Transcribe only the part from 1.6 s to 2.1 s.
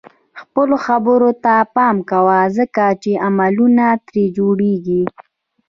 پام